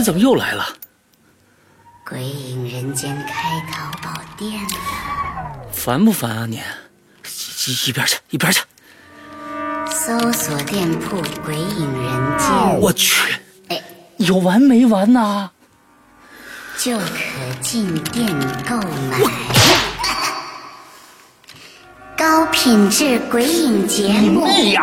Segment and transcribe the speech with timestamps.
[0.00, 0.66] 你怎么又来了？
[2.08, 4.70] 鬼影人间开淘宝店了，
[5.70, 6.58] 烦不烦啊你？
[7.66, 8.62] 一一边去，一边去！
[9.90, 13.30] 搜索店铺“鬼影人间我去，
[13.68, 13.78] 哎，
[14.16, 15.50] 有完没完呐？”，
[16.80, 17.04] 就可
[17.60, 18.26] 进店
[18.66, 19.20] 购买。
[22.16, 24.82] 高品质鬼影节目，哎呀，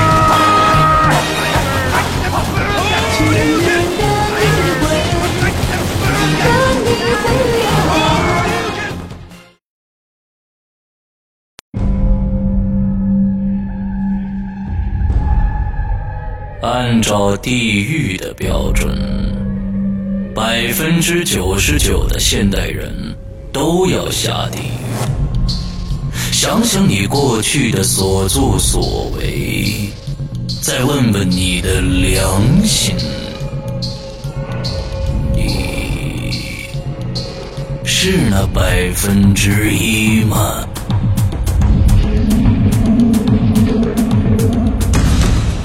[16.61, 18.95] 按照地狱的标准，
[20.35, 22.93] 百分之九十九的现代人
[23.51, 26.11] 都要下地狱。
[26.31, 29.89] 想想你过去的所作所为，
[30.61, 32.95] 再问问你的良心，
[35.33, 36.67] 你
[37.83, 40.63] 是那百分之一吗？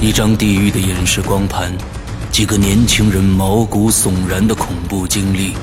[0.06, 1.76] 一张地狱的演示光盘，
[2.30, 5.54] 几个年轻人毛骨悚然的恐怖经历。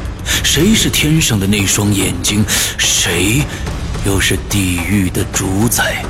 [0.44, 2.44] 谁是天上的那双眼睛？
[2.78, 3.42] 谁
[4.06, 6.04] 又是地狱的主宰？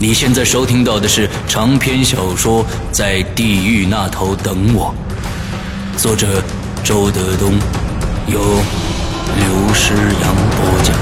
[0.00, 4.92] 你现在收听到的是长篇小说《在地狱那头等我》，
[5.96, 6.42] 作者
[6.82, 7.52] 周德东，
[8.26, 8.40] 由
[9.36, 10.96] 刘诗阳播讲。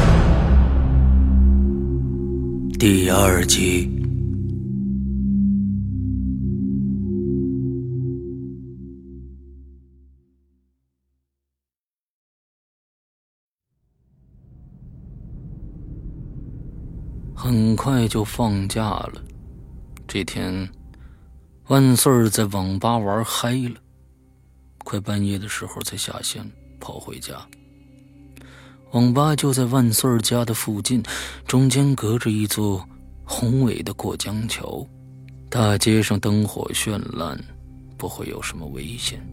[2.79, 4.00] 第二集。
[17.35, 19.13] 很快就放假了。
[20.07, 20.69] 这天，
[21.69, 23.77] 万岁儿在网吧玩嗨了，
[24.85, 26.45] 快半夜的时候才下线
[26.81, 27.35] 跑回家。
[28.93, 31.03] 网吧就在万岁儿家的附近，
[31.47, 32.85] 中间隔着一座
[33.25, 34.85] 宏伟的过江桥，
[35.49, 37.39] 大街上灯火绚烂，
[37.97, 39.25] 不会有什么危险。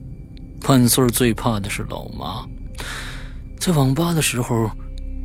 [0.68, 2.48] 万岁儿最怕的是老妈，
[3.60, 4.70] 在网吧的时候，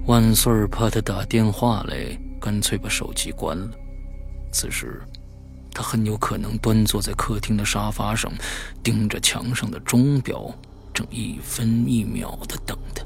[0.06, 2.18] 万岁儿怕他打电话来。
[2.42, 3.70] 干脆把手机关了。
[4.52, 5.00] 此时，
[5.72, 8.32] 他很有可能端坐在客厅的沙发上，
[8.82, 10.52] 盯着墙上的钟表，
[10.92, 13.04] 正一分一秒的等他。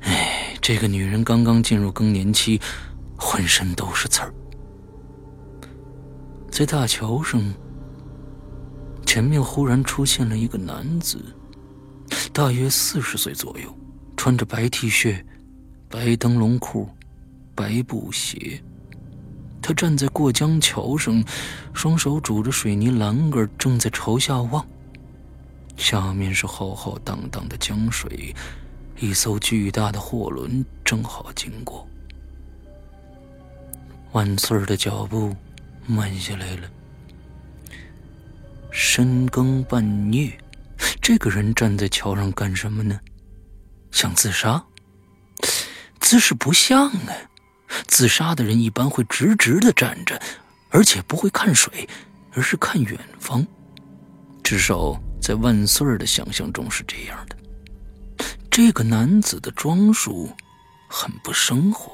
[0.00, 2.58] 哎，这个女人刚刚进入更年期，
[3.18, 4.32] 浑身都是刺儿。
[6.50, 7.40] 在大桥上，
[9.04, 11.22] 前面忽然出现了一个男子，
[12.32, 13.72] 大约四十岁左右，
[14.16, 15.22] 穿着白 T 恤、
[15.88, 16.88] 白灯笼裤。
[17.58, 18.62] 白布鞋，
[19.60, 21.24] 他站在过江桥上，
[21.74, 24.64] 双手拄着水泥栏杆，正在朝下望。
[25.76, 28.32] 下面是浩浩荡荡的江水，
[29.00, 31.84] 一艘巨大的货轮正好经过。
[34.12, 35.34] 万岁儿的脚步
[35.84, 36.70] 慢下来了。
[38.70, 40.38] 深更半夜，
[41.02, 43.00] 这个人站在桥上干什么呢？
[43.90, 44.64] 想自杀？
[45.98, 47.12] 姿势不像啊。
[47.86, 50.20] 自杀的人一般会直直的站着，
[50.70, 51.88] 而且不会看水，
[52.32, 53.46] 而是看远方。
[54.42, 57.36] 至少在万岁儿的想象中是这样的。
[58.50, 60.32] 这个男子的装束
[60.88, 61.92] 很不生活，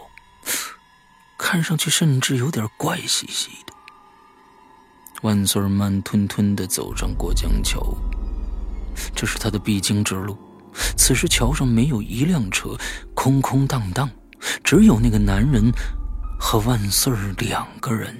[1.37, 3.73] 看上去甚至有点怪兮兮的。
[5.23, 7.97] 万岁儿慢吞吞的走上过江桥，
[9.15, 10.39] 这是他的必经之路。
[10.97, 12.77] 此时桥上没有一辆车，
[13.15, 14.11] 空空荡荡。
[14.63, 15.71] 只有那个男人
[16.39, 18.17] 和万岁儿两个人。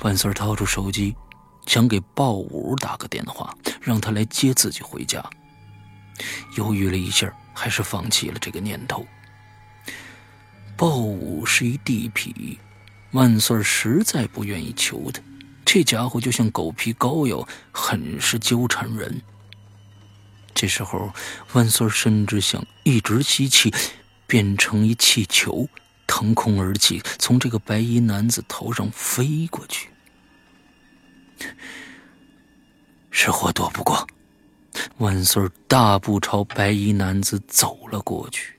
[0.00, 1.14] 万岁儿掏出手机，
[1.66, 5.24] 想给鲍五打个电话，让他来接自己回家。
[6.56, 9.04] 犹豫了一下，还是放弃了这个念头。
[10.76, 12.56] 鲍五是一地痞，
[13.10, 15.20] 万岁儿实在不愿意求他。
[15.64, 19.20] 这家伙就像狗皮膏药，很是纠缠人。
[20.54, 21.12] 这时候，
[21.52, 23.74] 万岁儿甚至想一直吸气。
[24.28, 25.66] 变成一气球，
[26.06, 29.88] 腾空而起，从这个白衣男子头上飞过去。
[33.10, 34.06] 是活躲不过，
[34.98, 38.54] 万岁大步朝白衣男子走了过去。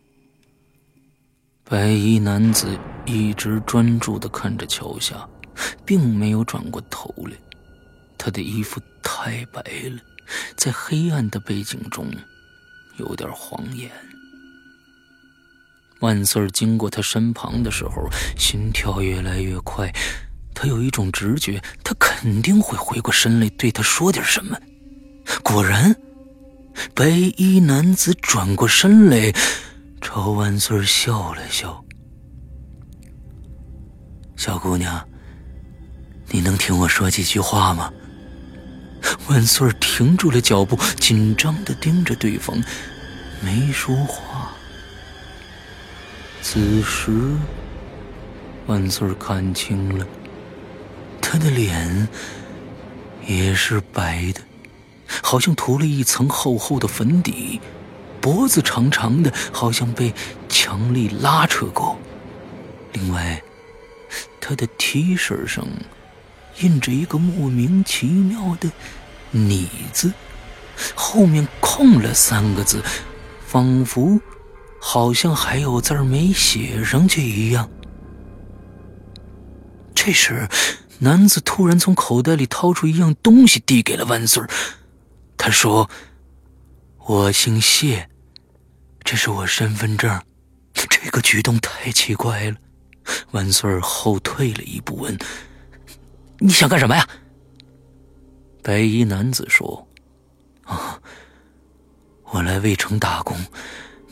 [1.63, 2.75] 白衣男子
[3.05, 5.29] 一直专注的看着桥下，
[5.85, 7.37] 并没有转过头来。
[8.17, 9.99] 他的衣服太白了，
[10.57, 12.11] 在黑暗的背景中，
[12.97, 13.91] 有点晃眼。
[15.99, 19.91] 万岁经过他身旁的时候，心跳越来越快。
[20.53, 24.57] 他有一种直觉，他肯定会回过身来对他说点什么。
[25.43, 25.95] 果然，
[26.93, 29.33] 白衣男子转过身来，
[30.01, 31.83] 朝万岁笑了笑
[34.35, 35.07] ：“小姑娘，
[36.29, 37.91] 你能听我说几句话吗？”
[39.29, 42.61] 万岁停住了脚步，紧张的盯着对方，
[43.41, 44.48] 没说话。
[46.41, 47.11] 此时，
[48.67, 50.05] 万岁看清了，
[51.21, 52.07] 他的脸
[53.25, 54.41] 也是白的，
[55.21, 57.61] 好像涂了一层厚厚的粉底，
[58.19, 60.13] 脖子长长的，好像被
[60.47, 61.97] 强力拉扯过。
[62.93, 63.41] 另外，
[64.39, 65.65] 他的 T 恤上。
[66.61, 68.69] 印着一个莫名其妙的
[69.31, 70.11] “你”字，
[70.93, 72.83] 后面空了三个字，
[73.47, 74.19] 仿佛
[74.79, 77.69] 好像还有字没写上去一样。
[79.93, 80.47] 这时，
[80.99, 84.43] 男子突然从口袋里掏出一样东西，递给了万岁
[85.37, 85.89] 他说
[87.05, 88.09] ：“我姓谢，
[89.03, 90.21] 这是我身份证。”
[90.73, 92.57] 这个举动太奇怪了。
[93.31, 95.17] 万岁后退了一步，问。
[96.37, 97.07] 你想干什么呀？
[98.61, 99.87] 白衣男子说
[100.63, 100.99] ：“啊，
[102.25, 103.37] 我来魏城打工，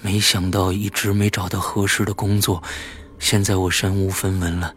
[0.02, 2.62] 没想到一直没找到合适的工作，
[3.20, 4.76] 现在我身无分文了，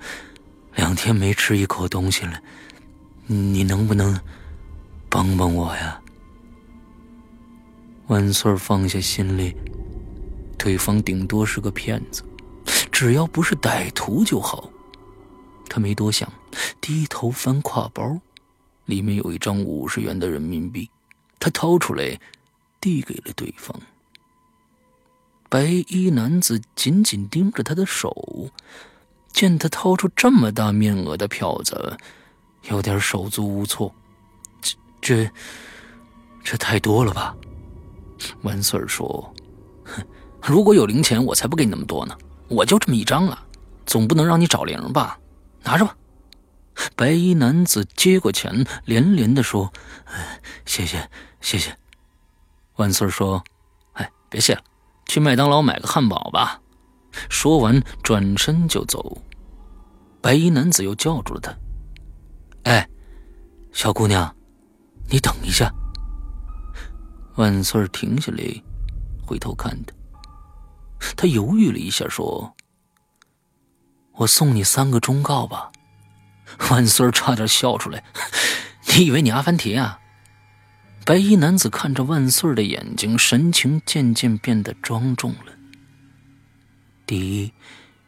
[0.74, 2.40] 两天没吃一口东西了，
[3.26, 4.18] 你能不能
[5.08, 6.00] 帮帮我呀？”
[8.08, 9.54] 万岁放下心里，
[10.58, 12.24] 对方顶多是个骗子，
[12.90, 14.68] 只要不是歹徒就好。
[15.68, 16.28] 他没多想，
[16.80, 18.18] 低头翻挎包，
[18.86, 20.90] 里面有一张五十元的人民币，
[21.38, 22.18] 他掏出来，
[22.80, 23.80] 递给了对方。
[25.50, 28.48] 白衣男子紧紧盯着他的手，
[29.32, 31.98] 见他掏出这么大面额的票子，
[32.70, 33.92] 有点手足无措。
[34.62, 35.30] 这、这、
[36.44, 37.34] 这太多了吧？
[38.42, 39.34] 万岁说
[39.84, 40.06] ：“哼，
[40.40, 42.16] 如果有零钱，我才不给你那么多呢。
[42.46, 43.46] 我就这么一张了，
[43.84, 45.18] 总不能让你找零吧？”
[45.64, 45.96] 拿着吧，
[46.94, 49.72] 白衣男子接过钱，连连的说
[50.64, 51.10] ：“谢谢，
[51.40, 51.76] 谢谢。”
[52.76, 53.42] 万岁说
[53.94, 54.62] ：“哎，别谢了，
[55.10, 56.60] 去麦当劳买个汉堡吧。”
[57.28, 59.20] 说完，转身就走。
[60.22, 61.52] 白衣男子又叫住了他
[62.62, 62.88] ：“哎，
[63.72, 64.32] 小姑娘，
[65.08, 65.68] 你等一下。”
[67.34, 68.38] 万岁停下来，
[69.26, 69.92] 回头看他，
[71.16, 72.54] 他犹豫了一下，说。
[74.12, 75.72] 我送你三个忠告吧，
[76.70, 78.04] 万岁差点笑出来。
[78.94, 79.98] 你以为你阿凡提啊？
[81.10, 85.52] 白衣男子看着万岁儿的眼睛，神情渐渐变得庄重了。
[87.04, 87.52] 第一，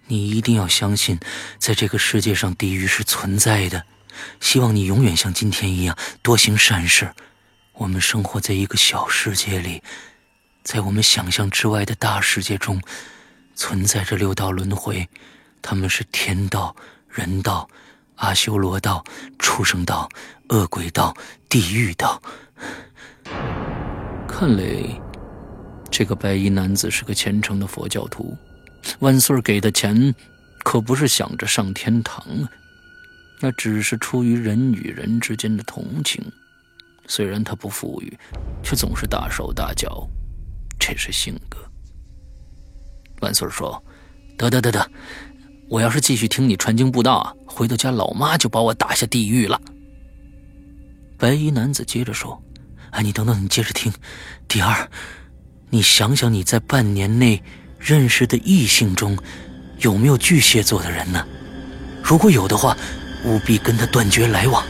[0.06, 1.18] 你一定要相信，
[1.58, 3.84] 在这个世界上，地狱是存在的。
[4.38, 7.12] 希望你永远像今天一样多行善事。
[7.72, 9.82] 我们生活在一个小世界里，
[10.62, 12.80] 在我们想象之外的大世界中，
[13.56, 15.08] 存在着六道轮回。
[15.60, 16.76] 他们是天道、
[17.08, 17.68] 人道、
[18.14, 19.02] 阿修罗道、
[19.40, 20.08] 畜生道、
[20.50, 21.12] 恶鬼道、
[21.48, 22.22] 地狱道。
[24.32, 25.00] 看来，
[25.90, 28.34] 这个白衣男子是个虔诚的佛教徒。
[29.00, 30.12] 万岁给的钱，
[30.64, 32.48] 可不是想着上天堂啊，
[33.40, 36.24] 那只是出于人与人之间的同情。
[37.06, 38.18] 虽然他不富裕，
[38.62, 40.08] 却总是大手大脚，
[40.80, 41.58] 这是性格。
[43.20, 43.80] 万岁说
[44.38, 44.90] ：“得得得得。”
[45.68, 49.60] 我要是继续听你传经布道啊，回到家老妈就把我打下地狱了。
[51.18, 52.42] 白衣男子接着说
[52.92, 53.92] ：“哎，你等等，你接着听。
[54.46, 54.88] 第二，
[55.70, 57.42] 你想想你在半年内
[57.78, 59.18] 认识的异性中，
[59.78, 61.26] 有没有巨蟹座的人呢？
[62.02, 62.76] 如果有的话，
[63.24, 64.64] 务必跟他断绝来往。”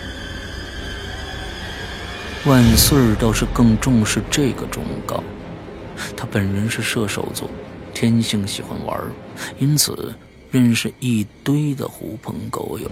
[2.47, 5.23] 万岁倒是更重视这个忠告，
[6.17, 7.49] 他本人是射手座，
[7.95, 8.99] 天性喜欢玩，
[9.59, 10.15] 因此。
[10.51, 12.91] 认识一堆的狐朋狗友，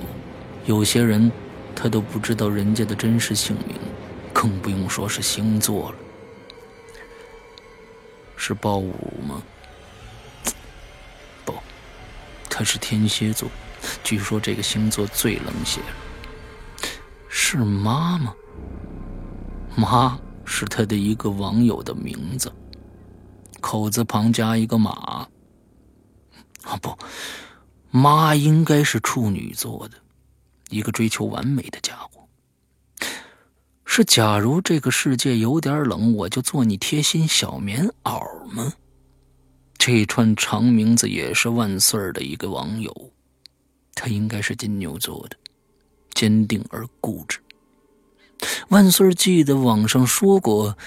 [0.64, 1.30] 有些人
[1.76, 3.76] 他都不知道人家的真实姓名，
[4.40, 5.98] 更不用说是星座了。
[8.38, 8.94] 是豹五
[9.28, 9.42] 吗？
[11.44, 11.54] 不，
[12.48, 13.50] 他是天蝎座，
[14.02, 15.82] 据说这个星座最冷血。
[17.28, 18.34] 是妈吗？
[19.76, 22.50] 妈是他的一个网友的名字，
[23.60, 25.28] 口字旁加一个马。
[26.62, 26.96] 啊不，
[27.90, 29.98] 妈应该是处女座的，
[30.70, 32.19] 一个追求完美的家伙。
[34.00, 38.72] 是，假如这个世界有点冷，我就做你贴心小棉袄吗？
[39.76, 43.10] 这串长名字也是万岁的一个网友，
[43.94, 45.36] 他应该是金牛座的，
[46.14, 47.38] 坚定而固执。
[48.70, 50.78] 万岁记得网上说过，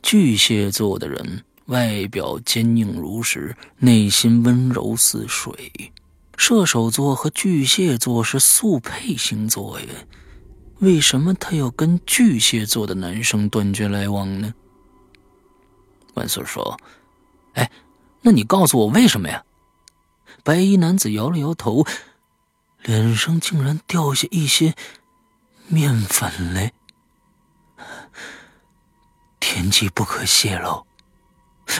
[0.00, 1.42] 巨蟹座的人。
[1.66, 5.90] 外表坚硬如石，内心温柔似水。
[6.36, 9.86] 射手座和巨蟹座是速配星座呀，
[10.82, 14.52] 为什么他要跟巨蟹座的男生断绝来往呢？
[16.14, 16.76] 万岁说
[17.54, 17.70] ：“哎，
[18.20, 19.44] 那你告诉我为什么呀？”
[20.42, 21.86] 白衣男子摇了摇头，
[22.82, 24.74] 脸上竟然掉下一些
[25.68, 26.72] 面粉来。
[29.38, 30.84] 天机不可泄露。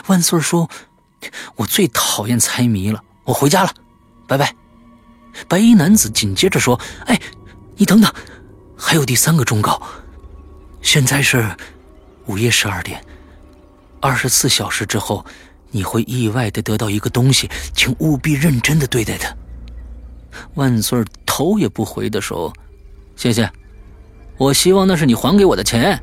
[0.07, 0.69] 万岁说
[1.57, 3.73] ：“我最讨厌猜谜了，我回家了，
[4.29, 4.55] 拜拜。”
[5.49, 7.19] 白衣男子紧接着说：“哎，
[7.75, 8.09] 你等等，
[8.85, 9.81] 还有第三个忠告。
[10.81, 11.55] 现在是
[12.25, 13.01] 午夜十二点，
[14.01, 15.25] 二十四小时之后，
[15.71, 19.33] 你会意外的得到一个东西，请务必认真的对待它。”
[20.55, 22.53] 万岁头也不回的说
[23.15, 23.49] ：“谢谢，
[24.37, 25.97] 我希望那是你还给我的钱。”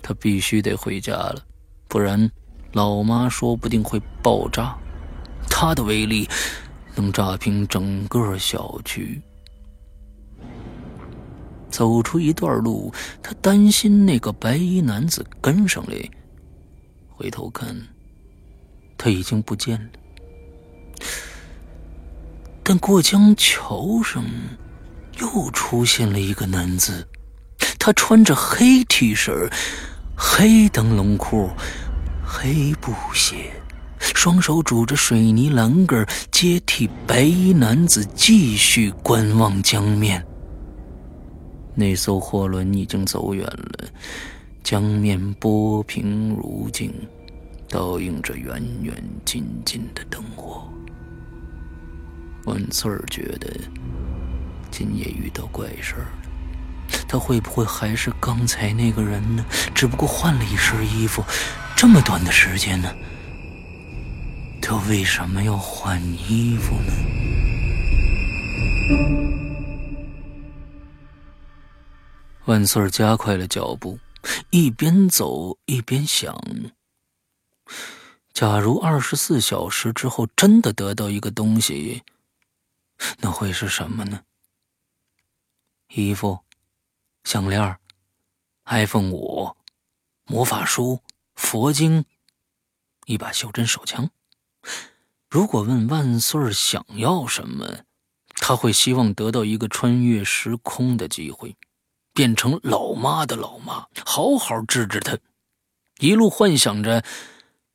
[0.00, 1.42] 他必须得回家了。
[1.88, 2.30] 不然，
[2.72, 4.76] 老妈说不定会爆炸，
[5.50, 6.28] 他的威力
[6.94, 9.20] 能炸平整个小区。
[11.72, 15.96] 走出一段路，他担心那个白衣男子跟上来，
[17.08, 17.74] 回头看，
[18.96, 19.88] 他已经不见了。
[22.62, 24.24] 但过江桥上
[25.18, 27.08] 又出现了一个男子，
[27.78, 29.50] 他穿着黑 T 恤。
[30.14, 31.50] 黑灯笼裤，
[32.24, 33.50] 黑布鞋，
[33.98, 40.24] 双手拄着水泥栏杆，接替白衣男子继续观望江面。
[41.74, 43.88] 那艘货轮已经走远了，
[44.62, 46.92] 江面波平如镜，
[47.68, 50.68] 倒映着远远近近的灯火。
[52.44, 53.48] 万岁儿觉得
[54.70, 56.06] 今夜遇到怪事儿。
[57.08, 59.44] 他会不会还是刚才那个人呢？
[59.74, 61.24] 只不过换了一身衣服，
[61.76, 62.92] 这么短的时间呢？
[64.60, 66.92] 他为什么要换衣服呢？
[72.52, 73.98] 万岁儿加快了脚步，
[74.50, 76.38] 一边走一边想：
[78.34, 82.02] 假如二十四小时之后真的得到一个东西，
[83.20, 84.24] 那会是什么呢？
[85.94, 86.40] 衣服。
[87.24, 87.78] 项链、
[88.66, 89.56] iPhone 五、
[90.26, 91.00] 魔法书、
[91.34, 92.04] 佛经、
[93.06, 94.10] 一把袖珍手枪。
[95.30, 97.86] 如果问万岁儿想要什么，
[98.34, 101.56] 他会希望得到一个穿越时空的机会，
[102.14, 105.18] 变成老妈的老妈，好好治治他。
[105.98, 107.02] 一路幻想着，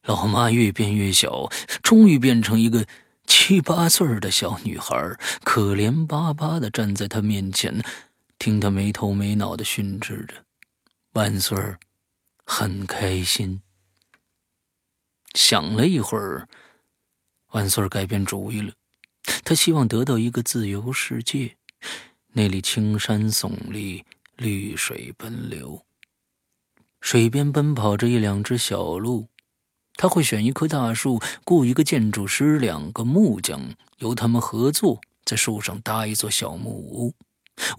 [0.03, 1.49] 老妈越变越小，
[1.81, 2.85] 终于变成一个
[3.25, 4.95] 七八岁的小女孩，
[5.43, 7.83] 可怜巴巴的站在他面前。
[8.39, 10.35] 听他没头没脑的训斥着，
[11.13, 11.79] 万岁儿
[12.45, 13.61] 很开心。
[15.33, 16.47] 想了一会儿，
[17.53, 18.71] 万岁儿改变主意了。
[19.43, 21.57] 他希望得到一个自由世界，
[22.33, 24.05] 那里青山耸立，
[24.37, 25.83] 绿水奔流，
[27.01, 29.27] 水边奔跑着一两只小鹿。
[29.95, 33.59] 他会选一棵大树，雇一个建筑师，两个木匠，
[33.97, 37.15] 由他们合作，在树上搭一座小木屋。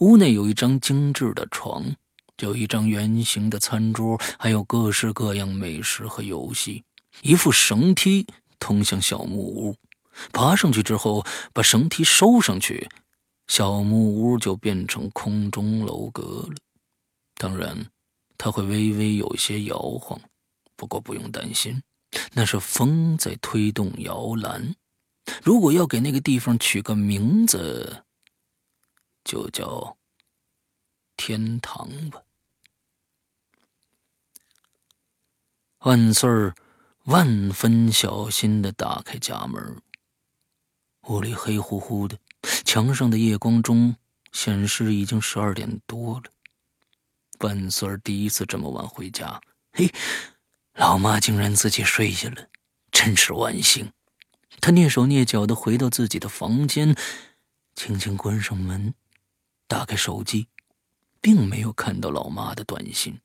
[0.00, 1.94] 屋内有一张精致的床，
[2.40, 6.82] 有一张圆形的餐桌，还有各式各样美食和游戏。
[7.22, 8.26] 一副绳梯
[8.58, 9.76] 通向小木屋，
[10.32, 12.88] 爬上去之后，把绳梯收上去，
[13.48, 16.54] 小木屋就变成空中楼阁了。
[17.34, 17.90] 当然，
[18.36, 20.20] 它会微微有些摇晃，
[20.76, 21.82] 不过不用担心，
[22.32, 24.74] 那是风在推动摇篮。
[25.42, 28.04] 如果要给那个地方取个名字，
[29.24, 29.96] 就叫
[31.16, 32.22] 天堂吧。
[35.80, 36.54] 万岁儿
[37.04, 39.80] 万分小心的打开家门，
[41.08, 42.18] 屋里黑乎乎的，
[42.64, 43.96] 墙上的夜光中
[44.32, 46.24] 显示已经十二点多了。
[47.40, 49.40] 万岁儿第一次这么晚回家，
[49.72, 49.92] 嘿，
[50.74, 52.48] 老妈竟然自己睡下了，
[52.90, 53.92] 真是万幸。
[54.60, 56.96] 他蹑手蹑脚的回到自己的房间，
[57.74, 58.94] 轻轻关上门。
[59.68, 60.48] 打开手机，
[61.20, 63.20] 并没有看到老妈的短信，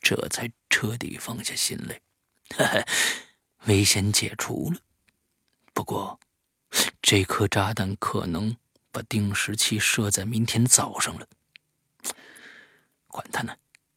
[0.00, 2.86] 这才彻底放下心来。
[3.66, 4.80] 危险解除了。
[5.74, 6.18] 不过，
[7.00, 8.56] 这颗炸弹可能
[8.90, 11.26] 把定时器设在明天早上了。
[13.06, 13.56] 管他呢，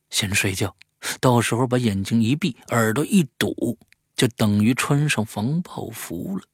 [0.10, 0.75] 先睡觉，
[1.20, 3.78] 到时候把眼睛一闭，耳朵一堵，
[4.16, 6.46] 就等于穿上防爆服了。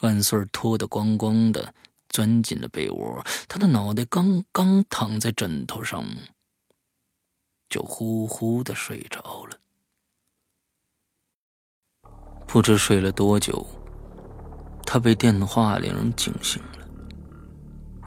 [0.00, 1.74] 万岁脱得光光的，
[2.08, 6.04] 钻进了被窝，他的脑袋刚刚躺在枕头上，
[7.68, 9.58] 就呼呼的睡着了。
[12.46, 13.66] 不知睡了多久，
[14.86, 16.86] 他被电话铃惊醒了。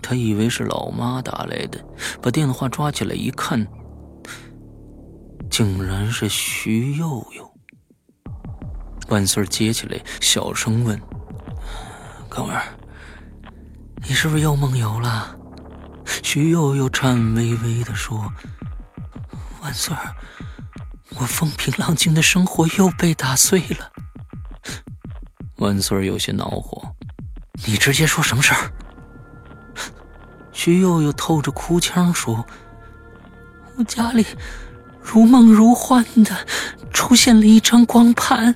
[0.01, 1.79] 他以为是老妈打来的，
[2.21, 3.67] 把电话抓起来一看，
[5.51, 7.47] 竟然是徐佑佑。
[9.09, 10.99] 万岁接起来，小声问
[12.29, 12.63] ：“哥们儿，
[14.07, 15.35] 你是不是又梦游了？”
[16.23, 18.31] 徐佑佑颤巍巍地说
[19.61, 20.15] ：“万岁儿，
[21.15, 23.91] 我风平浪静的生活又被打碎了。”
[25.59, 26.81] 万岁有些恼火
[27.65, 28.71] ：“你直接说什么事儿？”
[30.51, 32.45] 徐佑佑透着哭腔说
[33.77, 34.25] ：“我家里
[35.01, 36.47] 如梦如幻的
[36.91, 38.55] 出现了一张光盘。”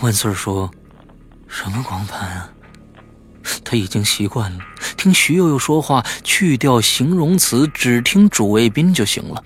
[0.00, 0.70] 万岁说
[1.48, 2.50] ：“什么光盘啊？”
[3.64, 4.64] 他已经习惯了
[4.96, 9.42] 听徐佑佑说话，去掉形容词，只听主谓宾就行了。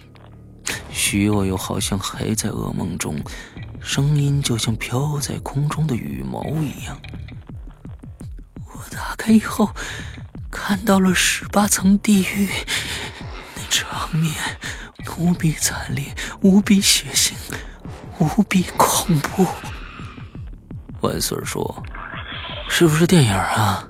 [0.91, 3.17] 徐佑佑好像还在噩梦中。
[3.89, 7.01] 声音就像飘在空中的羽毛一样。
[8.67, 9.71] 我打开以后，
[10.51, 12.51] 看到了十八层地狱，
[13.57, 14.31] 那场面
[15.17, 17.33] 无比惨烈，无比血腥，
[18.19, 19.47] 无比恐怖。
[21.01, 21.83] 万岁说
[22.69, 23.89] ：“是不是电影啊？”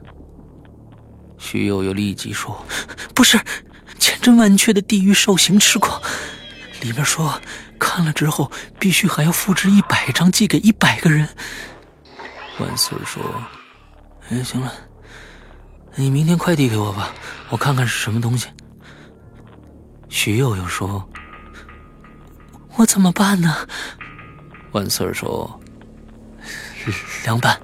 [1.38, 2.64] 徐悠悠立即说
[3.12, 3.36] ：“不是，
[3.98, 6.00] 千真万确的地狱受刑痴狂，
[6.80, 7.40] 里面说。”
[7.80, 11.28] 看了之后，必须还要复制一百张，寄给一百个人。
[12.58, 13.22] 万岁说
[14.28, 14.72] ：“哎，行了，
[15.94, 17.14] 你明天快递给我吧，
[17.50, 18.48] 我看看是什么东西。”
[20.10, 21.08] 徐佑佑说
[22.76, 23.56] ：“我怎么办呢？”
[24.72, 25.60] 万岁说
[27.24, 27.58] ：“凉拌。”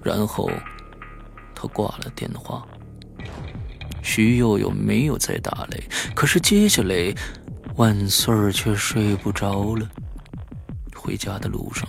[0.00, 0.48] 然后
[1.56, 2.64] 他挂了电话。
[4.00, 5.80] 徐佑佑没有再打来，
[6.14, 7.12] 可是接下来。
[7.76, 9.88] 万岁儿却睡不着了。
[10.94, 11.86] 回家的路上，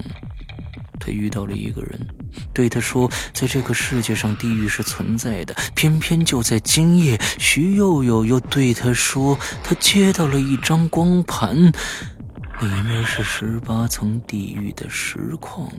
[0.99, 2.07] 他遇到了一个人，
[2.53, 15.71] 对他说：“在这个世界上，地狱是存在的。”偏偏就在今夜，徐佑佑又对他说：“他接到了一张光盘，里面是十八层地狱的实况。”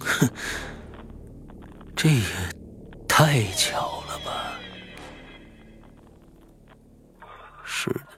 [0.00, 0.28] 哼，
[1.94, 2.22] 这也
[3.06, 4.58] 太巧了吧！
[7.64, 8.17] 是的。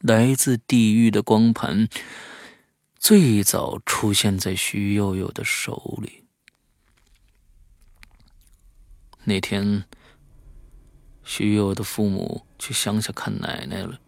[0.00, 1.88] 来自地狱的光盘，
[3.00, 6.24] 最早出现在徐悠悠的手里。
[9.24, 9.84] 那天，
[11.24, 13.98] 徐佑的父母去乡下看奶奶了。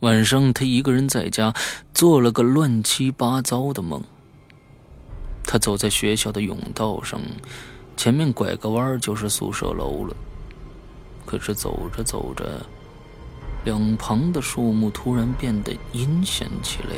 [0.00, 1.54] 晚上，他一个人在家，
[1.94, 4.04] 做了个乱七八糟的梦。
[5.42, 7.18] 他走在学校的甬道上，
[7.96, 10.14] 前面拐个弯就是宿舍楼了。
[11.24, 12.64] 可是走着走着，
[13.64, 16.96] 两旁的树木突然变得阴险起来，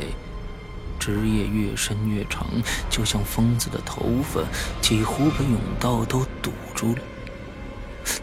[0.99, 2.47] 枝叶越伸越长，
[2.89, 4.41] 就像疯子的头发，
[4.81, 7.01] 几乎把甬道都堵住了。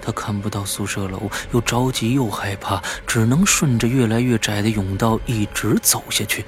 [0.01, 6.45] 他看不到宿舍楼，又着急又害怕，只能顺着越来越窄的甬道一直走下去。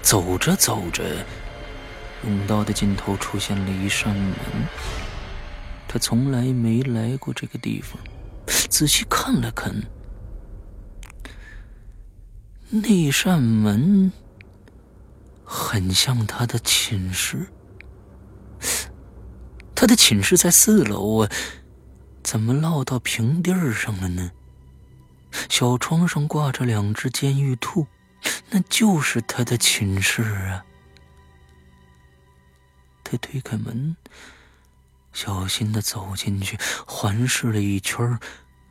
[0.00, 1.04] 走着走着，
[2.24, 4.34] 甬道的尽头出现了一扇门。
[5.86, 8.00] 他从来没来过这个地方，
[8.68, 9.72] 仔细看了看。
[12.74, 14.10] 那扇门
[15.44, 17.46] 很像他的寝室，
[19.74, 21.30] 他的寝室在四楼啊，
[22.22, 24.32] 怎么落到平地上了呢？
[25.50, 27.86] 小窗上挂着两只监狱兔，
[28.48, 30.64] 那就是他的寝室啊。
[33.04, 33.94] 他推开门，
[35.12, 38.18] 小心的走进去，环视了一圈，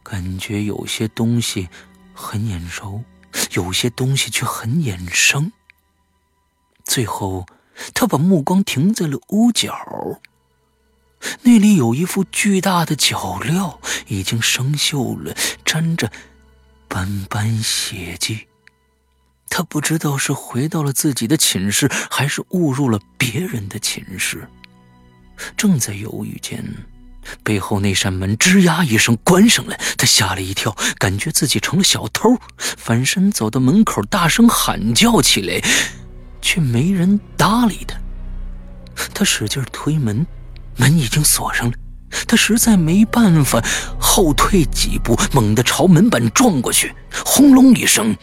[0.01, 1.69] 感觉有些东西
[2.15, 3.03] 很眼熟。
[3.53, 5.51] 有些东西却很眼生。
[6.83, 7.45] 最后，
[7.93, 10.19] 他把目光停在了屋角，
[11.43, 16.11] 那里有一副巨大的脚镣，已经生锈了，沾着
[16.87, 18.47] 斑斑血迹。
[19.49, 24.47] 他不知道是回到了自己的寝室，还是误入了别人的寝室。
[25.57, 26.63] 正在犹豫间。
[27.43, 35.61] 背后那扇门吱呀一声关上了，他吓了一跳，感觉自己成了小偷，反身走到门口，大声喊叫起来，
[36.41, 37.95] 却没人搭理他。
[39.13, 40.25] 他使劲推门，
[40.77, 41.73] 门已经锁上了。
[42.27, 43.63] 他实在没办法，
[43.99, 46.93] 后退几步，猛地朝门板撞过去，
[47.25, 48.15] 轰隆一声，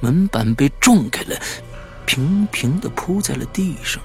[0.00, 1.40] 门板被撞开了，
[2.04, 4.02] 平平的铺在了地上。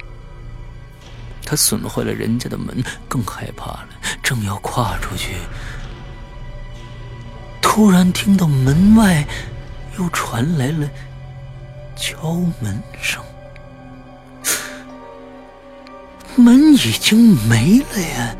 [1.46, 3.90] 他损坏了人家的门，更害怕了，
[4.22, 5.36] 正要跨出去，
[7.62, 9.26] 突然听到门外
[9.98, 10.90] 又传来了
[11.96, 13.24] 敲门声。
[16.36, 18.36] 门已经没了呀，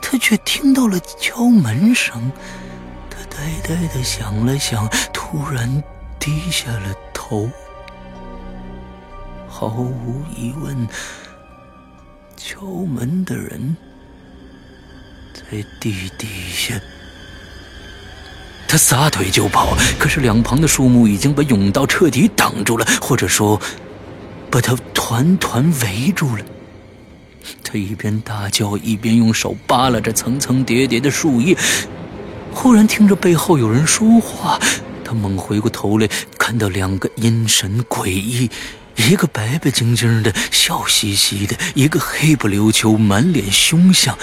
[0.00, 2.30] 他却听到了敲门声。
[3.10, 5.82] 他呆呆的想了想，突然
[6.20, 7.50] 低下了头。
[9.48, 10.88] 毫无疑问，
[12.62, 13.76] 敲门的人
[15.34, 15.42] 在
[15.80, 16.80] 地底下。
[18.68, 23.60] 他撒腿就跑，可是两旁的树木已经把甬道彻底挡住了，或者说，
[24.48, 26.44] 把他团团围住了。
[27.64, 31.58] 他一边大叫，一边用手扒拉着层层叠叠的树叶。
[32.54, 34.60] 忽然听着背后有人说话，
[35.04, 38.48] 他猛回过头来，看到两个阴神诡异，
[39.10, 44.16] 一个白白净净的，笑嘻嘻的；一个黑不溜秋，满脸凶相。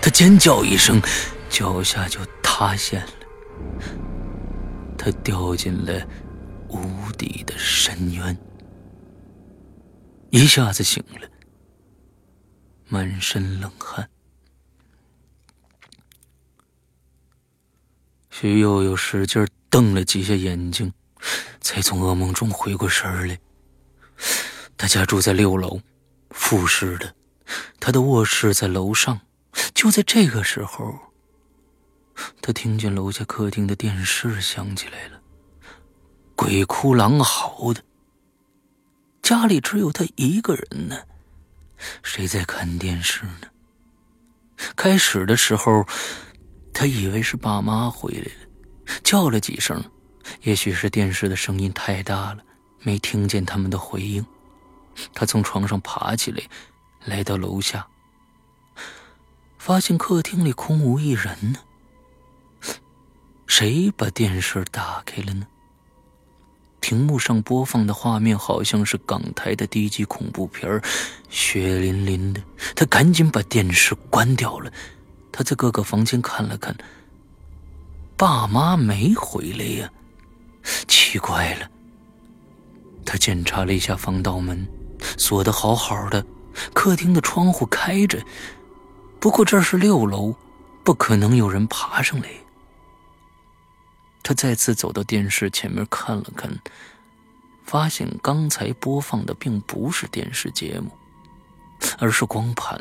[0.00, 1.02] 他尖叫一声，
[1.50, 3.12] 脚下就塌陷了。
[4.96, 6.06] 他掉进了
[6.68, 8.36] 无底的深渊，
[10.30, 11.28] 一下子醒了。
[12.88, 14.08] 满身冷汗，
[18.30, 20.92] 徐悠悠使劲瞪了几下眼睛，
[21.60, 23.38] 才从噩梦中回过神来。
[24.76, 25.80] 他家住在六楼，
[26.30, 27.14] 复式的，
[27.80, 29.20] 他的卧室在楼上。
[29.74, 30.98] 就在这个时候，
[32.42, 35.20] 他听见楼下客厅的电视响起来了，
[36.34, 37.82] 鬼哭狼嚎的。
[39.22, 40.96] 家里只有他一个人呢。
[42.02, 43.48] 谁在看电视呢？
[44.76, 45.86] 开始的时候，
[46.72, 49.82] 他以为是爸妈回来了，叫了几声，
[50.42, 52.38] 也许是电视的声音太大了，
[52.84, 54.24] 没听见他们的回应。
[55.12, 56.40] 他从床上爬起来，
[57.04, 57.84] 来到楼下，
[59.58, 61.58] 发现客厅里空无一人呢。
[63.46, 65.46] 谁把电视打开了呢？
[66.80, 70.82] 屏幕上播放的画面好像是港台的低级恐怖片
[71.30, 72.42] 血淋淋的。
[72.76, 74.70] 他赶紧把电视关掉了。
[75.32, 76.76] 他在各个房间看了看，
[78.16, 79.90] 爸妈没回来呀，
[80.86, 81.70] 奇怪了。
[83.24, 84.68] 检查了一下防盗门，
[85.16, 86.26] 锁得好好的，
[86.74, 88.22] 客厅的窗户开着。
[89.18, 90.34] 不过这是六楼，
[90.84, 92.28] 不可能有人爬上来。
[94.22, 96.54] 他再次走到电视前面看了看，
[97.64, 100.90] 发现刚才播放的并不是电视节目，
[101.98, 102.78] 而是光盘。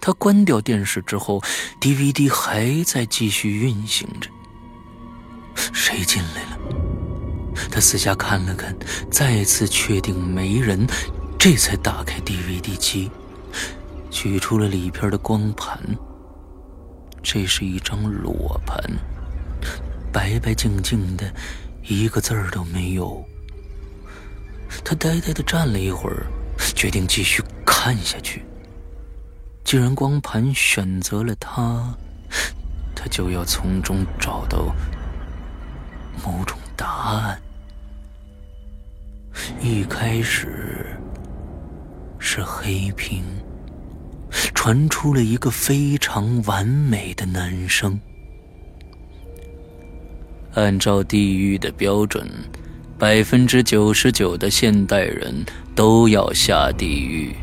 [0.00, 1.42] 他关掉电视之后
[1.78, 4.30] ，DVD 还在继续运行着。
[5.74, 6.83] 谁进来了？
[7.70, 8.74] 他四下看了看，
[9.10, 10.86] 再次确定没人，
[11.38, 13.10] 这才打开 DVD 机，
[14.10, 15.78] 取出了里边的光盘。
[17.22, 18.78] 这是一张裸盘。
[20.12, 21.32] 白白净净的，
[21.82, 23.24] 一个字儿都没有。
[24.84, 26.26] 他呆呆的站了一会儿，
[26.74, 28.44] 决定继续看下去。
[29.64, 31.96] 既然光盘选择了他，
[32.94, 34.74] 他就要从中找到
[36.22, 36.86] 某种答
[37.16, 37.40] 案。
[39.66, 40.84] 一开始
[42.18, 43.22] 是黑屏，
[44.54, 47.98] 传出了一个非常完美的男声。
[50.52, 52.28] 按照地狱的标准，
[52.98, 55.34] 百分之九十九的现代人
[55.74, 57.34] 都要下地狱。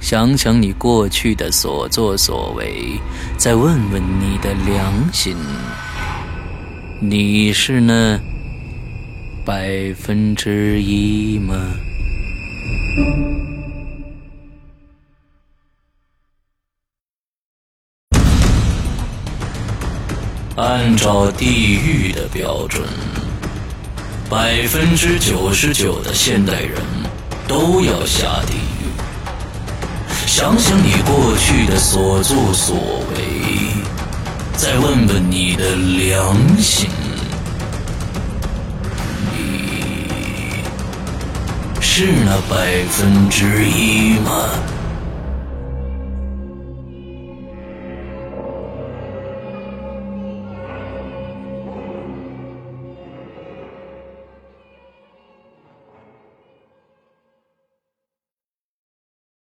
[0.00, 2.98] 想想你过去的所作所为，
[3.36, 5.36] 再问问你的良心，
[7.02, 8.18] 你是那
[9.44, 11.56] 百分之一吗？
[20.54, 22.86] 按照地狱的标准，
[24.30, 26.80] 百分之九十九的现代人
[27.48, 28.60] 都要下地狱。
[30.26, 32.76] 想想你过去的所作所
[33.16, 33.24] 为，
[34.56, 36.88] 再问问你的良心，
[41.94, 44.71] 是那百分之一吗？